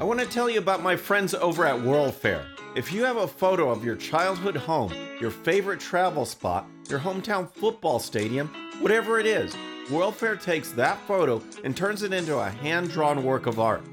I 0.00 0.04
want 0.04 0.20
to 0.20 0.26
tell 0.26 0.48
you 0.48 0.58
about 0.58 0.82
my 0.82 0.96
friends 0.96 1.34
over 1.34 1.66
at 1.66 1.80
World 1.80 2.14
Fair. 2.14 2.46
If 2.74 2.92
you 2.92 3.04
have 3.04 3.18
a 3.18 3.28
photo 3.28 3.70
of 3.70 3.84
your 3.84 3.94
childhood 3.94 4.56
home, 4.56 4.92
your 5.20 5.30
favorite 5.30 5.80
travel 5.80 6.24
spot, 6.24 6.66
your 6.88 6.98
hometown 6.98 7.48
football 7.48 7.98
stadium, 7.98 8.48
whatever 8.80 9.18
it 9.18 9.26
is, 9.26 9.54
World 9.90 10.16
Fair 10.16 10.36
takes 10.36 10.72
that 10.72 10.98
photo 11.06 11.42
and 11.62 11.76
turns 11.76 12.02
it 12.02 12.12
into 12.12 12.38
a 12.38 12.48
hand 12.48 12.90
drawn 12.90 13.22
work 13.22 13.46
of 13.46 13.60
art. 13.60 13.84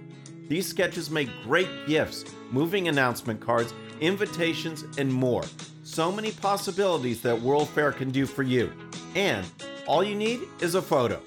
These 0.47 0.67
sketches 0.67 1.11
make 1.11 1.29
great 1.43 1.69
gifts, 1.85 2.23
moving 2.49 2.87
announcement 2.87 3.41
cards, 3.41 3.73
invitations, 3.99 4.85
and 4.97 5.13
more. 5.13 5.43
So 5.83 6.11
many 6.11 6.31
possibilities 6.31 7.21
that 7.23 7.39
World 7.39 7.67
Fair 7.69 7.91
can 7.91 8.09
do 8.09 8.25
for 8.25 8.43
you. 8.43 8.71
And 9.15 9.45
all 9.85 10.03
you 10.03 10.15
need 10.15 10.41
is 10.61 10.75
a 10.75 10.81
photo. 10.81 11.21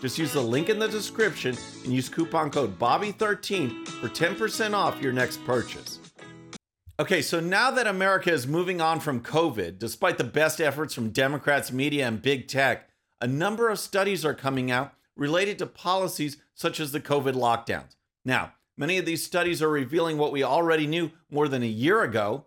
Just 0.00 0.18
use 0.18 0.32
the 0.32 0.40
link 0.40 0.68
in 0.68 0.78
the 0.78 0.88
description 0.88 1.56
and 1.84 1.92
use 1.92 2.08
coupon 2.08 2.50
code 2.50 2.78
BOBBY13 2.78 3.88
for 3.88 4.08
10% 4.08 4.74
off 4.74 5.00
your 5.00 5.12
next 5.12 5.44
purchase. 5.44 5.98
Okay, 6.98 7.20
so 7.20 7.40
now 7.40 7.70
that 7.70 7.86
America 7.86 8.32
is 8.32 8.46
moving 8.46 8.80
on 8.80 9.00
from 9.00 9.20
COVID, 9.20 9.78
despite 9.78 10.16
the 10.16 10.24
best 10.24 10.60
efforts 10.60 10.94
from 10.94 11.10
Democrats, 11.10 11.70
media, 11.70 12.06
and 12.06 12.22
big 12.22 12.48
tech, 12.48 12.88
a 13.20 13.26
number 13.26 13.68
of 13.68 13.78
studies 13.78 14.24
are 14.24 14.34
coming 14.34 14.70
out 14.70 14.94
related 15.14 15.58
to 15.58 15.66
policies 15.66 16.38
such 16.54 16.80
as 16.80 16.92
the 16.92 17.00
COVID 17.00 17.34
lockdowns. 17.34 17.96
Now, 18.24 18.54
many 18.78 18.96
of 18.96 19.04
these 19.04 19.24
studies 19.24 19.62
are 19.62 19.68
revealing 19.68 20.16
what 20.16 20.32
we 20.32 20.42
already 20.42 20.86
knew 20.86 21.10
more 21.30 21.48
than 21.48 21.62
a 21.62 21.66
year 21.66 22.02
ago, 22.02 22.46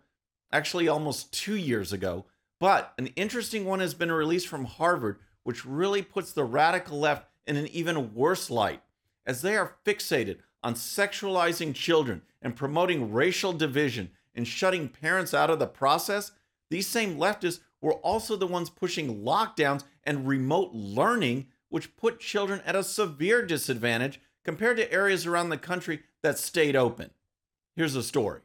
actually 0.51 0.87
almost 0.87 1.31
two 1.31 1.55
years 1.55 1.93
ago. 1.93 2.25
But 2.59 2.93
an 2.97 3.07
interesting 3.15 3.65
one 3.65 3.79
has 3.79 3.93
been 3.93 4.11
released 4.11 4.47
from 4.47 4.65
Harvard, 4.65 5.19
which 5.43 5.65
really 5.65 6.01
puts 6.01 6.31
the 6.31 6.43
radical 6.43 6.99
left 6.99 7.28
in 7.49 7.57
an 7.57 7.67
even 7.67 8.13
worse 8.13 8.51
light, 8.51 8.83
as 9.25 9.41
they 9.41 9.57
are 9.57 9.75
fixated 9.83 10.37
on 10.63 10.75
sexualizing 10.75 11.73
children 11.73 12.21
and 12.43 12.55
promoting 12.55 13.11
racial 13.11 13.53
division 13.53 14.11
and 14.35 14.47
shutting 14.47 14.87
parents 14.87 15.33
out 15.33 15.49
of 15.49 15.57
the 15.57 15.65
process, 15.65 16.31
these 16.69 16.85
same 16.85 17.17
leftists 17.17 17.59
were 17.81 17.95
also 17.95 18.35
the 18.35 18.45
ones 18.45 18.69
pushing 18.69 19.23
lockdowns 19.23 19.83
and 20.03 20.27
remote 20.27 20.73
learning, 20.73 21.47
which 21.69 21.97
put 21.97 22.19
children 22.19 22.61
at 22.65 22.75
a 22.75 22.83
severe 22.83 23.43
disadvantage 23.43 24.21
compared 24.45 24.77
to 24.77 24.91
areas 24.91 25.25
around 25.25 25.49
the 25.49 25.57
country 25.57 26.01
that 26.21 26.37
stayed 26.37 26.75
open. 26.75 27.09
Here's 27.75 27.95
a 27.95 28.03
story. 28.03 28.41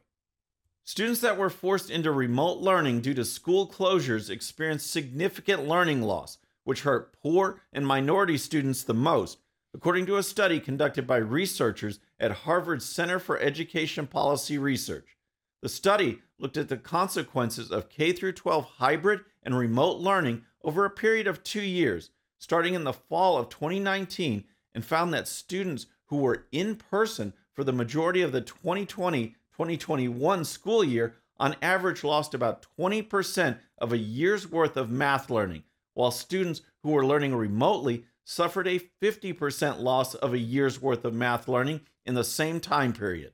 Students 0.83 1.21
that 1.21 1.37
were 1.37 1.49
forced 1.51 1.91
into 1.91 2.11
remote 2.11 2.59
learning 2.59 3.01
due 3.01 3.13
to 3.13 3.25
school 3.25 3.67
closures 3.67 4.31
experienced 4.31 4.89
significant 4.89 5.67
learning 5.67 6.01
loss, 6.01 6.39
which 6.65 6.81
hurt 6.81 7.13
poor 7.21 7.61
and 7.71 7.87
minority 7.87 8.37
students 8.37 8.83
the 8.83 8.93
most, 8.93 9.37
according 9.73 10.05
to 10.05 10.17
a 10.17 10.23
study 10.23 10.59
conducted 10.59 11.07
by 11.07 11.15
researchers 11.15 11.99
at 12.19 12.31
Harvard's 12.31 12.85
Center 12.85 13.17
for 13.17 13.39
Education 13.39 14.05
Policy 14.05 14.57
Research. 14.57 15.15
The 15.61 15.69
study 15.69 16.19
looked 16.37 16.57
at 16.57 16.67
the 16.67 16.77
consequences 16.77 17.71
of 17.71 17.89
K 17.89 18.11
12 18.11 18.65
hybrid 18.65 19.21
and 19.41 19.57
remote 19.57 19.97
learning 19.97 20.43
over 20.63 20.83
a 20.83 20.89
period 20.89 21.27
of 21.27 21.43
2 21.43 21.61
years, 21.61 22.11
starting 22.37 22.73
in 22.73 22.83
the 22.83 22.93
fall 22.93 23.37
of 23.37 23.49
2019, 23.49 24.43
and 24.73 24.85
found 24.85 25.13
that 25.13 25.27
students 25.27 25.85
who 26.07 26.17
were 26.17 26.45
in 26.51 26.75
person 26.75 27.33
for 27.53 27.63
the 27.63 27.71
majority 27.71 28.21
of 28.21 28.31
the 28.31 28.41
2020 28.41 29.35
2021 29.55 30.43
school 30.43 30.83
year 30.83 31.15
on 31.37 31.55
average 31.61 32.03
lost 32.03 32.33
about 32.33 32.65
20% 32.77 33.57
of 33.77 33.93
a 33.93 33.97
year's 33.97 34.51
worth 34.51 34.75
of 34.75 34.91
math 34.91 35.29
learning, 35.29 35.63
while 35.95 36.11
students 36.11 36.61
who 36.83 36.91
were 36.91 37.05
learning 37.05 37.33
remotely 37.33 38.05
suffered 38.23 38.67
a 38.67 38.79
50% 39.01 39.79
loss 39.79 40.13
of 40.13 40.33
a 40.33 40.37
year's 40.37 40.79
worth 40.79 41.03
of 41.03 41.13
math 41.13 41.47
learning 41.47 41.81
in 42.05 42.13
the 42.13 42.23
same 42.23 42.59
time 42.59 42.93
period. 42.93 43.33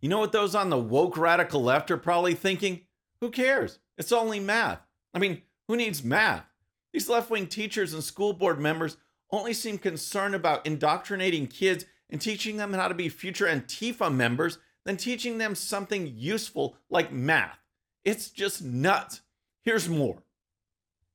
You 0.00 0.08
know 0.08 0.18
what 0.18 0.32
those 0.32 0.54
on 0.54 0.70
the 0.70 0.78
woke 0.78 1.18
radical 1.18 1.62
left 1.62 1.90
are 1.90 1.96
probably 1.96 2.34
thinking? 2.34 2.82
Who 3.20 3.30
cares? 3.30 3.78
It's 3.96 4.12
only 4.12 4.40
math. 4.40 4.80
I 5.12 5.18
mean, 5.18 5.42
who 5.66 5.76
needs 5.76 6.04
math? 6.04 6.44
These 6.92 7.08
left 7.08 7.30
wing 7.30 7.46
teachers 7.46 7.92
and 7.92 8.02
school 8.02 8.32
board 8.32 8.60
members 8.60 8.96
only 9.30 9.52
seem 9.52 9.76
concerned 9.78 10.34
about 10.34 10.66
indoctrinating 10.66 11.48
kids 11.48 11.84
and 12.08 12.20
teaching 12.20 12.56
them 12.56 12.72
how 12.72 12.88
to 12.88 12.94
be 12.94 13.08
future 13.08 13.46
Antifa 13.46 14.14
members 14.14 14.58
than 14.84 14.96
teaching 14.96 15.38
them 15.38 15.54
something 15.54 16.12
useful 16.16 16.76
like 16.88 17.12
math. 17.12 17.58
It's 18.04 18.30
just 18.30 18.62
nuts. 18.62 19.20
Here's 19.64 19.88
more. 19.88 20.22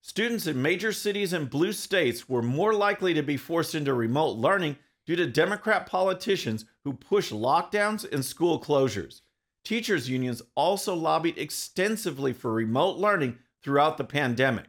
Students 0.06 0.48
in 0.48 0.62
major 0.62 0.92
cities 0.92 1.32
and 1.32 1.50
blue 1.50 1.72
states 1.72 2.28
were 2.28 2.42
more 2.42 2.74
likely 2.74 3.14
to 3.14 3.24
be 3.24 3.38
forced 3.38 3.74
into 3.74 3.94
remote 3.94 4.36
learning 4.36 4.76
due 5.06 5.16
to 5.16 5.26
Democrat 5.26 5.86
politicians 5.86 6.66
who 6.84 6.92
push 6.92 7.32
lockdowns 7.32 8.12
and 8.12 8.24
school 8.24 8.60
closures. 8.60 9.22
Teachers' 9.64 10.10
unions 10.10 10.42
also 10.56 10.94
lobbied 10.94 11.38
extensively 11.38 12.34
for 12.34 12.52
remote 12.52 12.98
learning 12.98 13.38
throughout 13.64 13.98
the 13.98 14.04
pandemic. 14.04 14.66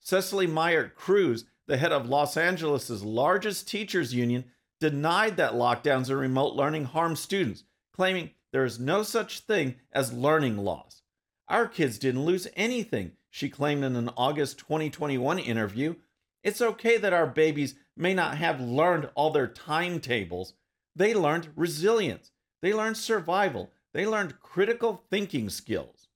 Cecily 0.00 0.48
Myart 0.48 0.96
Cruz, 0.96 1.44
the 1.68 1.76
head 1.76 1.92
of 1.92 2.08
Los 2.08 2.36
Angeles' 2.36 2.90
largest 3.04 3.68
teachers' 3.68 4.12
union, 4.12 4.44
denied 4.80 5.36
that 5.36 5.52
lockdowns 5.52 6.10
and 6.10 6.18
remote 6.18 6.56
learning 6.56 6.86
harm 6.86 7.14
students, 7.14 7.62
claiming 7.92 8.30
there 8.50 8.64
is 8.64 8.80
no 8.80 9.04
such 9.04 9.38
thing 9.38 9.76
as 9.92 10.12
learning 10.12 10.58
loss. 10.58 11.02
Our 11.46 11.68
kids 11.68 11.96
didn't 11.96 12.24
lose 12.24 12.48
anything, 12.56 13.12
she 13.34 13.48
claimed 13.48 13.82
in 13.82 13.96
an 13.96 14.10
August 14.16 14.58
2021 14.58 15.40
interview. 15.40 15.96
It's 16.44 16.60
okay 16.60 16.98
that 16.98 17.12
our 17.12 17.26
babies 17.26 17.74
may 17.96 18.14
not 18.14 18.36
have 18.36 18.60
learned 18.60 19.10
all 19.16 19.32
their 19.32 19.48
timetables. 19.48 20.54
They 20.94 21.14
learned 21.14 21.48
resilience, 21.56 22.30
they 22.62 22.72
learned 22.72 22.96
survival, 22.96 23.72
they 23.92 24.06
learned 24.06 24.38
critical 24.38 25.02
thinking 25.10 25.50
skills. 25.50 26.06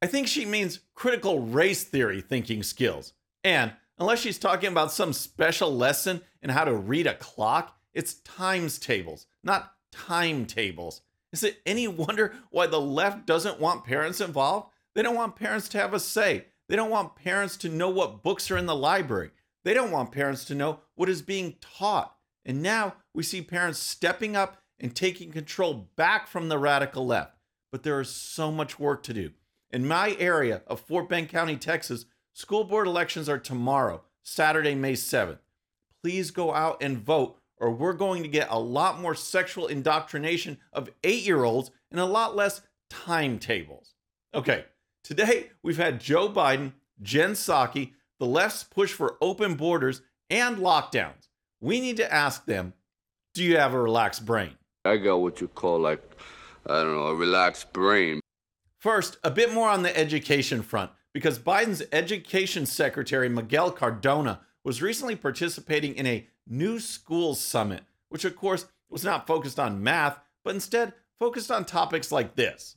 I 0.00 0.06
think 0.06 0.28
she 0.28 0.46
means 0.46 0.78
critical 0.94 1.40
race 1.40 1.82
theory 1.82 2.20
thinking 2.20 2.62
skills. 2.62 3.12
And 3.42 3.72
unless 3.98 4.20
she's 4.20 4.38
talking 4.38 4.70
about 4.70 4.92
some 4.92 5.12
special 5.12 5.76
lesson 5.76 6.20
in 6.42 6.50
how 6.50 6.62
to 6.62 6.74
read 6.74 7.08
a 7.08 7.14
clock, 7.14 7.76
it's 7.92 8.14
times 8.20 8.78
tables, 8.78 9.26
not 9.42 9.72
timetables. 9.90 11.02
Is 11.32 11.42
it 11.42 11.60
any 11.66 11.88
wonder 11.88 12.34
why 12.50 12.68
the 12.68 12.80
left 12.80 13.26
doesn't 13.26 13.58
want 13.58 13.82
parents 13.82 14.20
involved? 14.20 14.70
They 15.00 15.04
don't 15.04 15.16
want 15.16 15.34
parents 15.34 15.66
to 15.70 15.78
have 15.78 15.94
a 15.94 15.98
say. 15.98 16.44
They 16.68 16.76
don't 16.76 16.90
want 16.90 17.16
parents 17.16 17.56
to 17.56 17.70
know 17.70 17.88
what 17.88 18.22
books 18.22 18.50
are 18.50 18.58
in 18.58 18.66
the 18.66 18.76
library. 18.76 19.30
They 19.64 19.72
don't 19.72 19.90
want 19.90 20.12
parents 20.12 20.44
to 20.44 20.54
know 20.54 20.80
what 20.94 21.08
is 21.08 21.22
being 21.22 21.54
taught. 21.62 22.14
And 22.44 22.62
now 22.62 22.96
we 23.14 23.22
see 23.22 23.40
parents 23.40 23.78
stepping 23.78 24.36
up 24.36 24.58
and 24.78 24.94
taking 24.94 25.32
control 25.32 25.88
back 25.96 26.28
from 26.28 26.50
the 26.50 26.58
radical 26.58 27.06
left. 27.06 27.32
But 27.72 27.82
there 27.82 27.98
is 27.98 28.10
so 28.10 28.52
much 28.52 28.78
work 28.78 29.02
to 29.04 29.14
do. 29.14 29.30
In 29.70 29.88
my 29.88 30.14
area 30.18 30.60
of 30.66 30.80
Fort 30.80 31.08
Bend 31.08 31.30
County, 31.30 31.56
Texas, 31.56 32.04
school 32.34 32.64
board 32.64 32.86
elections 32.86 33.26
are 33.26 33.38
tomorrow, 33.38 34.02
Saturday, 34.22 34.74
May 34.74 34.92
7th. 34.92 35.38
Please 36.04 36.30
go 36.30 36.52
out 36.52 36.76
and 36.82 36.98
vote, 36.98 37.38
or 37.56 37.70
we're 37.70 37.94
going 37.94 38.22
to 38.22 38.28
get 38.28 38.48
a 38.50 38.60
lot 38.60 39.00
more 39.00 39.14
sexual 39.14 39.66
indoctrination 39.66 40.58
of 40.74 40.90
eight 41.04 41.22
year 41.22 41.44
olds 41.44 41.70
and 41.90 41.98
a 41.98 42.04
lot 42.04 42.36
less 42.36 42.60
timetables. 42.90 43.94
Okay, 44.34 44.66
today 45.02 45.50
we've 45.62 45.76
had 45.76 46.00
Joe 46.00 46.28
Biden, 46.28 46.72
Jen 47.02 47.32
Psaki, 47.32 47.92
the 48.18 48.26
left's 48.26 48.64
push 48.64 48.92
for 48.92 49.16
open 49.20 49.54
borders 49.54 50.02
and 50.28 50.58
lockdowns. 50.58 51.28
We 51.60 51.80
need 51.80 51.96
to 51.98 52.12
ask 52.12 52.44
them 52.44 52.74
do 53.34 53.44
you 53.44 53.56
have 53.58 53.74
a 53.74 53.80
relaxed 53.80 54.26
brain? 54.26 54.56
I 54.84 54.96
got 54.96 55.16
what 55.16 55.40
you 55.40 55.48
call, 55.48 55.78
like, 55.78 56.02
I 56.66 56.82
don't 56.82 56.94
know, 56.94 57.06
a 57.06 57.14
relaxed 57.14 57.72
brain. 57.72 58.20
First, 58.78 59.18
a 59.22 59.30
bit 59.30 59.52
more 59.52 59.68
on 59.68 59.82
the 59.82 59.96
education 59.96 60.62
front, 60.62 60.90
because 61.12 61.38
Biden's 61.38 61.82
education 61.92 62.66
secretary, 62.66 63.28
Miguel 63.28 63.70
Cardona, 63.70 64.40
was 64.64 64.82
recently 64.82 65.16
participating 65.16 65.94
in 65.94 66.06
a 66.06 66.26
New 66.46 66.80
Schools 66.80 67.40
Summit, 67.40 67.82
which, 68.08 68.24
of 68.24 68.36
course, 68.36 68.66
was 68.88 69.04
not 69.04 69.26
focused 69.26 69.60
on 69.60 69.82
math, 69.82 70.18
but 70.44 70.54
instead 70.54 70.92
focused 71.18 71.50
on 71.50 71.64
topics 71.64 72.10
like 72.10 72.34
this. 72.34 72.76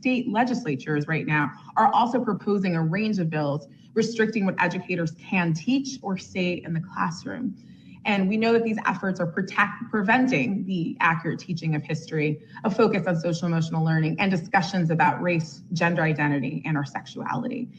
State 0.00 0.30
legislatures 0.30 1.08
right 1.08 1.26
now 1.26 1.50
are 1.78 1.90
also 1.92 2.22
proposing 2.22 2.76
a 2.76 2.82
range 2.82 3.18
of 3.18 3.30
bills 3.30 3.66
restricting 3.94 4.44
what 4.44 4.54
educators 4.62 5.12
can 5.12 5.54
teach 5.54 5.98
or 6.02 6.18
say 6.18 6.62
in 6.66 6.74
the 6.74 6.80
classroom. 6.80 7.56
And 8.04 8.28
we 8.28 8.36
know 8.36 8.52
that 8.52 8.62
these 8.62 8.76
efforts 8.86 9.20
are 9.20 9.26
protect, 9.26 9.72
preventing 9.90 10.66
the 10.66 10.98
accurate 11.00 11.40
teaching 11.40 11.74
of 11.74 11.82
history, 11.82 12.42
a 12.62 12.70
focus 12.70 13.06
on 13.06 13.18
social 13.18 13.48
emotional 13.48 13.82
learning, 13.82 14.16
and 14.20 14.30
discussions 14.30 14.90
about 14.90 15.20
race, 15.22 15.62
gender 15.72 16.02
identity, 16.02 16.62
and 16.66 16.76
our 16.76 16.84
sexuality. 16.84 17.70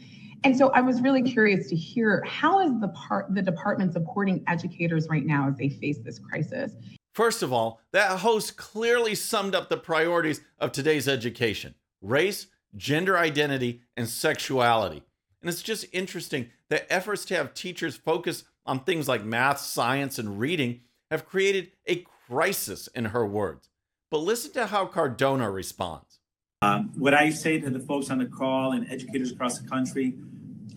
And 0.44 0.58
so 0.58 0.70
I 0.70 0.82
was 0.82 1.02
really 1.02 1.22
curious 1.22 1.70
to 1.70 1.76
hear 1.76 2.24
how 2.28 2.60
is 2.62 2.72
the 2.82 2.90
part 2.90 3.34
the 3.34 3.44
department 3.44 3.94
supporting 3.94 4.44
educators 4.48 5.08
right 5.08 5.26
now 5.26 5.48
as 5.48 5.56
they 5.56 5.70
face 5.70 6.00
this 6.00 6.18
crisis? 6.18 6.74
First 7.14 7.44
of 7.44 7.54
all, 7.54 7.80
that 7.92 8.20
host 8.20 8.58
clearly 8.58 9.14
summed 9.14 9.54
up 9.54 9.70
the 9.70 9.78
priorities 9.78 10.42
of 10.60 10.72
today's 10.72 11.08
education 11.08 11.76
race, 12.02 12.48
gender 12.76 13.18
identity, 13.18 13.82
and 13.96 14.08
sexuality. 14.08 15.04
And 15.42 15.50
it's 15.50 15.62
just 15.62 15.86
interesting 15.92 16.50
that 16.70 16.92
efforts 16.92 17.26
to 17.26 17.36
have 17.36 17.54
teachers 17.54 17.96
focus 17.96 18.44
on 18.66 18.84
things 18.84 19.08
like 19.08 19.24
math, 19.24 19.60
science, 19.60 20.20
and 20.20 20.40
reading 20.40 20.82
have 21.10 21.26
created 21.26 21.72
a 21.88 22.04
crisis, 22.28 22.88
in 22.88 23.06
her 23.06 23.26
words. 23.26 23.70
But 24.12 24.20
listen 24.20 24.52
to 24.54 24.68
how 24.68 24.86
Cardona 24.86 25.50
responds. 25.50 26.20
Um, 26.62 26.92
what 26.98 27.14
I 27.14 27.30
say 27.30 27.60
to 27.60 27.70
the 27.70 27.80
folks 27.80 28.10
on 28.10 28.18
the 28.18 28.26
call 28.26 28.72
and 28.72 28.90
educators 28.92 29.32
across 29.32 29.60
the 29.60 29.70
country 29.70 30.16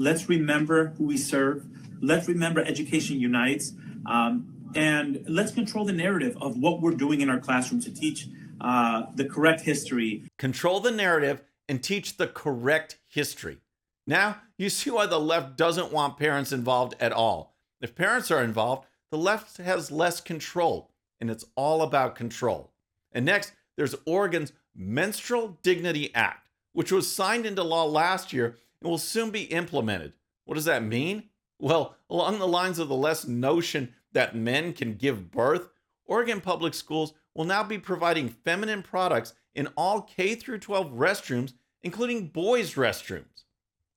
let's 0.00 0.28
remember 0.28 0.94
who 0.96 1.04
we 1.04 1.16
serve. 1.16 1.66
Let's 2.00 2.26
remember 2.26 2.62
Education 2.62 3.20
Unites. 3.20 3.74
Um, 4.06 4.72
and 4.74 5.22
let's 5.28 5.52
control 5.52 5.84
the 5.84 5.92
narrative 5.92 6.36
of 6.40 6.56
what 6.56 6.80
we're 6.80 6.94
doing 6.94 7.20
in 7.20 7.28
our 7.28 7.38
classrooms 7.38 7.84
to 7.84 7.92
teach 7.92 8.26
uh, 8.60 9.06
the 9.14 9.24
correct 9.24 9.62
history. 9.62 10.24
Control 10.38 10.80
the 10.80 10.90
narrative 10.90 11.42
and 11.68 11.82
teach 11.82 12.16
the 12.16 12.26
correct 12.26 12.98
history. 13.06 13.58
Now, 14.06 14.42
you 14.58 14.68
see 14.70 14.90
why 14.90 15.06
the 15.06 15.20
left 15.20 15.56
doesn't 15.56 15.92
want 15.92 16.18
parents 16.18 16.52
involved 16.52 16.94
at 17.00 17.12
all. 17.12 17.54
If 17.80 17.94
parents 17.94 18.30
are 18.30 18.42
involved, 18.42 18.86
the 19.10 19.18
left 19.18 19.56
has 19.58 19.90
less 19.90 20.20
control, 20.20 20.90
and 21.20 21.30
it's 21.30 21.44
all 21.54 21.82
about 21.82 22.16
control. 22.16 22.72
And 23.12 23.24
next, 23.24 23.52
there's 23.76 23.94
Oregon's 24.06 24.52
Menstrual 24.74 25.58
Dignity 25.62 26.14
Act, 26.14 26.48
which 26.72 26.92
was 26.92 27.14
signed 27.14 27.46
into 27.46 27.62
law 27.62 27.84
last 27.84 28.32
year 28.32 28.56
and 28.80 28.90
will 28.90 28.98
soon 28.98 29.30
be 29.30 29.42
implemented. 29.44 30.12
What 30.44 30.54
does 30.54 30.64
that 30.64 30.82
mean? 30.82 31.24
Well, 31.58 31.96
along 32.08 32.38
the 32.38 32.48
lines 32.48 32.78
of 32.78 32.88
the 32.88 32.94
less 32.94 33.26
notion 33.26 33.94
that 34.12 34.36
men 34.36 34.72
can 34.72 34.94
give 34.94 35.30
birth, 35.30 35.68
Oregon 36.04 36.40
Public 36.40 36.74
Schools 36.74 37.14
will 37.34 37.44
now 37.44 37.62
be 37.62 37.78
providing 37.78 38.28
feminine 38.28 38.82
products 38.82 39.34
in 39.54 39.68
all 39.76 40.02
K 40.02 40.34
through 40.34 40.58
12 40.58 40.92
restrooms, 40.92 41.54
including 41.82 42.28
boys' 42.28 42.74
restrooms. 42.74 43.44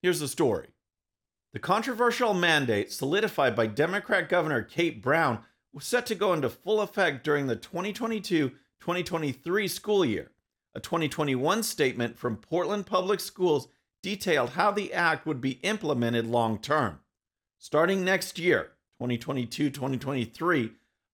Here's 0.02 0.20
the 0.20 0.28
story. 0.28 0.68
The 1.54 1.60
controversial 1.60 2.34
mandate 2.34 2.92
solidified 2.92 3.56
by 3.56 3.68
Democrat 3.68 4.28
Governor 4.28 4.64
Kate 4.64 5.02
Brown 5.02 5.40
was 5.72 5.86
set 5.86 6.06
to 6.08 6.16
go 6.16 6.34
into 6.34 6.50
full 6.50 6.82
effect 6.82 7.24
during 7.24 7.48
the 7.48 7.56
2022 7.56 8.50
2023 8.80 9.68
school 9.68 10.04
year. 10.04 10.32
A 10.76 10.80
2021 10.80 11.64
statement 11.64 12.18
from 12.18 12.36
Portland 12.36 12.86
Public 12.86 13.20
Schools 13.20 13.70
detailed 14.02 14.52
how 14.52 14.72
the 14.72 14.94
act 14.94 15.26
would 15.26 15.40
be 15.40 15.60
implemented 15.62 16.28
long 16.28 16.58
term. 16.58 17.00
Starting 17.60 18.04
next 18.04 18.38
year, 18.38 18.72
2022 19.00 19.70
2023, 19.70 20.72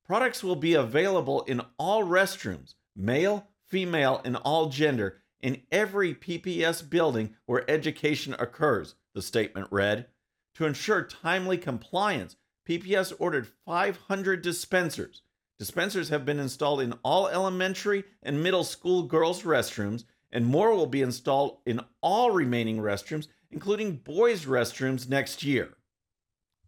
products 0.09 0.43
will 0.43 0.55
be 0.55 0.73
available 0.73 1.43
in 1.43 1.61
all 1.77 2.03
restrooms, 2.03 2.73
male, 2.95 3.47
female, 3.67 4.19
and 4.25 4.35
all 4.37 4.67
gender, 4.67 5.19
in 5.39 5.61
every 5.71 6.15
PPS 6.15 6.89
building 6.89 7.35
where 7.45 7.69
education 7.69 8.35
occurs, 8.39 8.95
the 9.13 9.21
statement 9.21 9.67
read. 9.69 10.07
To 10.55 10.65
ensure 10.65 11.03
timely 11.03 11.59
compliance, 11.59 12.37
PPS 12.67 13.13
ordered 13.19 13.49
500 13.67 14.41
dispensers. 14.41 15.21
Dispensers 15.59 16.09
have 16.09 16.25
been 16.25 16.39
installed 16.39 16.81
in 16.81 16.93
all 17.03 17.27
elementary 17.27 18.03
and 18.23 18.41
middle 18.41 18.63
school 18.63 19.03
girls' 19.03 19.43
restrooms, 19.43 20.05
and 20.31 20.43
more 20.43 20.73
will 20.73 20.87
be 20.87 21.03
installed 21.03 21.59
in 21.67 21.81
all 22.01 22.31
remaining 22.31 22.79
restrooms, 22.79 23.27
including 23.51 23.97
boys' 23.97 24.45
restrooms 24.45 25.07
next 25.07 25.43
year. 25.43 25.77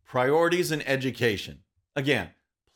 Priorities 0.06 0.72
in 0.72 0.84
education. 0.84 1.64
Again, 1.96 2.30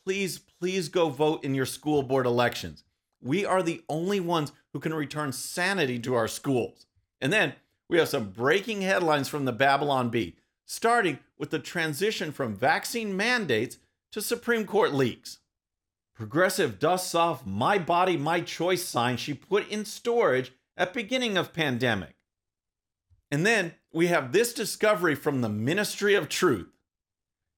please, 0.06 0.38
please 0.38 0.88
go 0.88 1.08
vote 1.08 1.42
in 1.42 1.52
your 1.52 1.66
school 1.66 2.00
board 2.00 2.26
elections. 2.26 2.84
We 3.20 3.44
are 3.44 3.60
the 3.60 3.82
only 3.88 4.20
ones 4.20 4.52
who 4.72 4.78
can 4.78 4.94
return 4.94 5.32
sanity 5.32 5.98
to 5.98 6.14
our 6.14 6.28
schools. 6.28 6.86
And 7.20 7.32
then 7.32 7.54
we 7.88 7.98
have 7.98 8.08
some 8.08 8.30
breaking 8.30 8.82
headlines 8.82 9.28
from 9.28 9.46
the 9.46 9.52
Babylon 9.52 10.10
Bee, 10.10 10.36
starting 10.64 11.18
with 11.36 11.50
the 11.50 11.58
transition 11.58 12.30
from 12.30 12.54
vaccine 12.54 13.16
mandates 13.16 13.78
to 14.12 14.22
Supreme 14.22 14.64
Court 14.64 14.94
leaks. 14.94 15.38
Progressive 16.14 16.78
dusts 16.78 17.12
off 17.16 17.44
My 17.44 17.76
Body, 17.76 18.16
My 18.16 18.40
Choice 18.40 18.84
sign 18.84 19.16
she 19.16 19.34
put 19.34 19.68
in 19.68 19.84
storage 19.84 20.52
at 20.76 20.94
beginning 20.94 21.36
of 21.36 21.52
pandemic. 21.52 22.14
And 23.32 23.44
then 23.44 23.74
we 23.92 24.06
have 24.06 24.30
this 24.30 24.54
discovery 24.54 25.16
from 25.16 25.40
the 25.40 25.48
Ministry 25.48 26.14
of 26.14 26.28
Truth. 26.28 26.75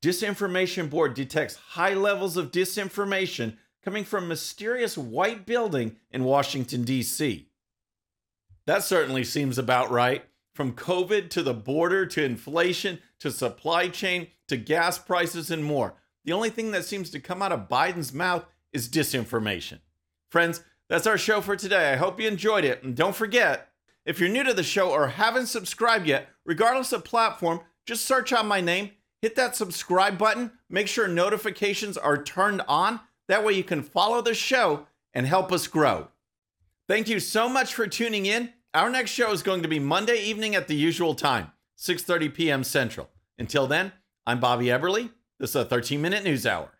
Disinformation 0.02 0.88
Board 0.88 1.14
detects 1.14 1.56
high 1.56 1.94
levels 1.94 2.36
of 2.36 2.52
disinformation 2.52 3.56
coming 3.84 4.04
from 4.04 4.28
mysterious 4.28 4.96
white 4.96 5.44
building 5.46 5.96
in 6.10 6.24
Washington 6.24 6.84
D.C. 6.84 7.48
That 8.66 8.84
certainly 8.84 9.24
seems 9.24 9.58
about 9.58 9.90
right. 9.90 10.24
From 10.54 10.72
COVID 10.72 11.30
to 11.30 11.42
the 11.42 11.54
border 11.54 12.04
to 12.06 12.24
inflation 12.24 12.98
to 13.20 13.30
supply 13.30 13.88
chain 13.88 14.28
to 14.48 14.56
gas 14.56 14.98
prices 14.98 15.50
and 15.50 15.64
more. 15.64 15.94
The 16.24 16.32
only 16.32 16.50
thing 16.50 16.72
that 16.72 16.84
seems 16.84 17.10
to 17.10 17.20
come 17.20 17.42
out 17.42 17.52
of 17.52 17.68
Biden's 17.68 18.12
mouth 18.12 18.44
is 18.72 18.88
disinformation. 18.88 19.78
Friends, 20.30 20.62
that's 20.88 21.06
our 21.06 21.18
show 21.18 21.40
for 21.40 21.56
today. 21.56 21.92
I 21.92 21.96
hope 21.96 22.20
you 22.20 22.28
enjoyed 22.28 22.64
it. 22.64 22.82
And 22.82 22.96
don't 22.96 23.14
forget, 23.14 23.68
if 24.04 24.18
you're 24.20 24.28
new 24.28 24.44
to 24.44 24.54
the 24.54 24.62
show 24.62 24.90
or 24.90 25.08
haven't 25.08 25.46
subscribed 25.46 26.06
yet, 26.06 26.28
regardless 26.44 26.92
of 26.92 27.04
platform, 27.04 27.60
just 27.86 28.04
search 28.04 28.32
out 28.32 28.44
my 28.44 28.60
name, 28.60 28.90
hit 29.22 29.36
that 29.36 29.56
subscribe 29.56 30.18
button, 30.18 30.52
make 30.68 30.88
sure 30.88 31.08
notifications 31.08 31.96
are 31.96 32.22
turned 32.22 32.62
on. 32.68 33.00
That 33.28 33.44
way 33.44 33.52
you 33.52 33.64
can 33.64 33.82
follow 33.82 34.22
the 34.22 34.34
show 34.34 34.86
and 35.12 35.26
help 35.26 35.52
us 35.52 35.66
grow. 35.66 36.08
Thank 36.88 37.08
you 37.08 37.20
so 37.20 37.48
much 37.48 37.74
for 37.74 37.86
tuning 37.86 38.26
in. 38.26 38.52
Our 38.72 38.90
next 38.90 39.10
show 39.10 39.32
is 39.32 39.42
going 39.42 39.62
to 39.62 39.68
be 39.68 39.78
Monday 39.78 40.22
evening 40.22 40.54
at 40.54 40.68
the 40.68 40.76
usual 40.76 41.14
time, 41.14 41.52
6:30 41.78 42.32
p.m. 42.32 42.64
Central. 42.64 43.08
Until 43.38 43.66
then, 43.66 43.92
I'm 44.26 44.40
Bobby 44.40 44.66
Eberle. 44.66 45.10
This 45.38 45.50
is 45.50 45.56
a 45.56 45.64
13-minute 45.64 46.24
news 46.24 46.46
hour. 46.46 46.70